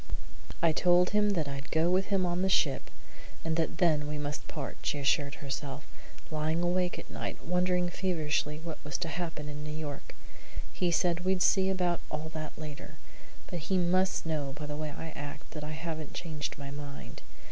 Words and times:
"I 0.63 0.71
told 0.71 1.11
him 1.11 1.29
that 1.33 1.47
I'd 1.47 1.69
go 1.69 1.87
with 1.91 2.07
him 2.07 2.25
on 2.25 2.41
the 2.41 2.49
ship, 2.49 2.89
and 3.45 3.55
that 3.57 3.77
then 3.77 4.07
we 4.07 4.17
must 4.17 4.47
part," 4.47 4.77
she 4.81 4.97
assured 4.97 5.35
herself, 5.35 5.85
lying 6.31 6.63
awake 6.63 6.97
at 6.97 7.11
night, 7.11 7.45
wondering 7.45 7.87
feverishly 7.87 8.57
what 8.57 8.83
was 8.83 8.97
to 8.97 9.07
happen 9.07 9.47
in 9.47 9.63
New 9.63 9.69
York. 9.77 10.15
"He 10.73 10.89
said 10.89 11.19
we'd 11.19 11.43
see 11.43 11.69
about 11.69 12.01
all 12.09 12.29
that 12.29 12.57
later, 12.57 12.95
but 13.45 13.59
he 13.59 13.77
must 13.77 14.25
know 14.25 14.53
by 14.57 14.65
the 14.65 14.75
way 14.75 14.89
I 14.89 15.09
act 15.11 15.51
that 15.51 15.63
I 15.63 15.73
haven't 15.73 16.15
changed 16.15 16.57
my 16.57 16.71
mind. 16.71 17.21